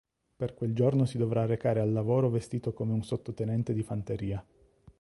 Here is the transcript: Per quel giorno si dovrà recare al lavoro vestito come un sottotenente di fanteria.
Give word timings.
Per 0.35 0.55
quel 0.55 0.73
giorno 0.73 1.05
si 1.05 1.19
dovrà 1.19 1.45
recare 1.45 1.79
al 1.79 1.91
lavoro 1.91 2.31
vestito 2.31 2.73
come 2.73 2.91
un 2.91 3.03
sottotenente 3.03 3.71
di 3.71 3.83
fanteria. 3.83 4.43